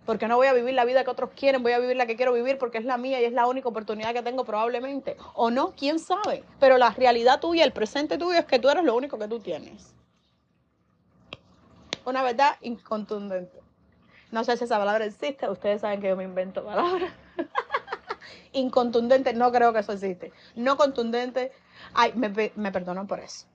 Porque 0.07 0.29
no 0.29 0.37
voy 0.37 0.49
a 0.49 0.53
vivir 0.53 0.75
la 0.75 0.85
vida 0.85 1.03
que 1.03 1.11
otros 1.11 1.31
quieren, 1.35 1.63
voy 1.63 1.73
a 1.73 1.79
vivir 1.79 1.97
la 1.97 2.07
que 2.07 2.15
quiero 2.15 2.33
vivir 2.33 2.59
porque 2.59 2.79
es 2.79 2.85
la 2.85 2.99
mía 2.99 3.21
y 3.21 3.25
es 3.25 3.33
la 3.33 3.47
única 3.47 3.69
oportunidad 3.69 4.13
que 4.13 4.23
tengo 4.23 4.45
probablemente. 4.45 5.17
O 5.35 5.51
no, 5.51 5.73
quién 5.77 5.99
sabe. 5.99 6.45
Pero 6.61 6.77
la 6.77 6.91
realidad 6.91 7.41
tuya, 7.41 7.65
el 7.65 7.73
presente 7.73 8.19
tuyo 8.19 8.39
es 8.39 8.45
que 8.45 8.59
tú 8.59 8.69
eres 8.69 8.85
lo 8.85 8.95
único 8.95 9.19
que 9.19 9.29
tú 9.29 9.41
tienes. 9.41 9.95
Una 12.05 12.23
verdad 12.23 12.57
incontundente. 12.61 13.61
No 14.31 14.45
sé 14.45 14.57
si 14.57 14.65
esa 14.65 14.79
palabra 14.79 15.05
existe, 15.05 15.49
ustedes 15.49 15.81
saben 15.81 16.01
que 16.01 16.09
yo 16.09 16.17
me 16.17 16.25
invento 16.25 16.65
palabras. 16.65 17.13
Incontundente, 18.53 19.33
no 19.33 19.53
creo 19.53 19.73
que 19.73 19.81
eso 19.81 19.93
existe. 19.93 20.33
No 20.55 20.77
contundente, 20.77 21.53
ay, 21.95 22.13
me, 22.15 22.53
me 22.55 22.73
perdonan 22.73 23.07
por 23.07 23.21
eso. 23.21 23.47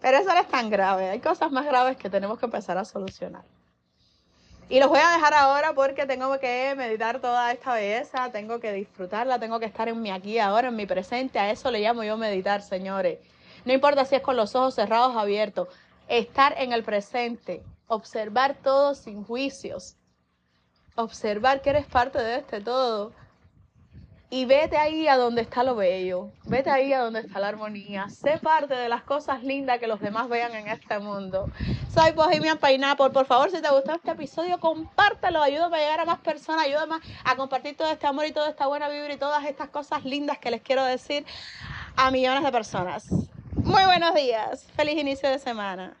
Pero 0.00 0.18
eso 0.18 0.34
no 0.34 0.40
es 0.40 0.48
tan 0.48 0.70
grave. 0.70 1.08
Hay 1.08 1.20
cosas 1.20 1.50
más 1.50 1.64
graves 1.64 1.96
que 1.96 2.10
tenemos 2.10 2.38
que 2.38 2.46
empezar 2.46 2.76
a 2.78 2.84
solucionar. 2.84 3.44
Y 4.68 4.80
los 4.80 4.88
voy 4.88 4.98
a 4.98 5.10
dejar 5.10 5.34
ahora 5.34 5.74
porque 5.74 6.06
tengo 6.06 6.38
que 6.40 6.74
meditar 6.76 7.20
toda 7.20 7.52
esta 7.52 7.74
belleza, 7.74 8.30
tengo 8.32 8.60
que 8.60 8.72
disfrutarla, 8.72 9.38
tengo 9.38 9.60
que 9.60 9.66
estar 9.66 9.88
en 9.88 10.00
mi 10.00 10.10
aquí, 10.10 10.38
ahora, 10.38 10.68
en 10.68 10.76
mi 10.76 10.86
presente. 10.86 11.38
A 11.38 11.50
eso 11.50 11.70
le 11.70 11.80
llamo 11.80 12.02
yo 12.02 12.16
meditar, 12.16 12.62
señores. 12.62 13.18
No 13.64 13.72
importa 13.72 14.04
si 14.04 14.14
es 14.14 14.22
con 14.22 14.36
los 14.36 14.54
ojos 14.54 14.74
cerrados 14.74 15.14
o 15.14 15.18
abiertos, 15.18 15.68
estar 16.08 16.54
en 16.58 16.72
el 16.72 16.82
presente, 16.84 17.62
observar 17.86 18.56
todo 18.62 18.94
sin 18.94 19.24
juicios, 19.24 19.96
observar 20.96 21.62
que 21.62 21.70
eres 21.70 21.86
parte 21.86 22.18
de 22.18 22.36
este 22.36 22.60
todo 22.60 23.12
y 24.30 24.46
vete 24.46 24.76
ahí 24.76 25.06
a 25.06 25.16
donde 25.16 25.42
está 25.42 25.62
lo 25.62 25.76
bello, 25.76 26.32
vete 26.44 26.68
ahí 26.68 26.92
a 26.92 27.00
donde 27.00 27.20
está 27.20 27.38
la 27.38 27.46
armonía, 27.48 28.08
sé 28.08 28.38
parte 28.38 28.74
de 28.74 28.88
las 28.88 29.04
cosas 29.04 29.44
lindas 29.44 29.78
que 29.78 29.86
los 29.86 30.00
demás 30.00 30.28
vean 30.28 30.52
en 30.56 30.66
este 30.66 30.98
mundo. 30.98 31.48
Soy 31.94 32.10
Bohemian 32.10 32.58
Pineapple, 32.58 33.10
por 33.10 33.26
favor, 33.26 33.50
si 33.52 33.62
te 33.62 33.70
gustó 33.70 33.92
este 33.92 34.10
episodio, 34.10 34.58
compártelo, 34.58 35.40
ayúdame 35.40 35.76
a 35.76 35.80
llegar 35.80 36.00
a 36.00 36.04
más 36.04 36.18
personas, 36.18 36.64
ayúdame 36.64 36.96
a 37.22 37.36
compartir 37.36 37.76
todo 37.76 37.92
este 37.92 38.08
amor 38.08 38.26
y 38.26 38.32
toda 38.32 38.50
esta 38.50 38.66
buena 38.66 38.88
vibra 38.88 39.12
y 39.12 39.18
todas 39.18 39.44
estas 39.44 39.68
cosas 39.68 40.04
lindas 40.04 40.38
que 40.38 40.50
les 40.50 40.62
quiero 40.62 40.84
decir 40.84 41.24
a 41.94 42.10
millones 42.10 42.42
de 42.42 42.50
personas. 42.50 43.06
Muy 43.74 43.86
buenos 43.86 44.14
días, 44.14 44.68
feliz 44.76 44.96
inicio 44.96 45.28
de 45.28 45.40
semana. 45.40 45.96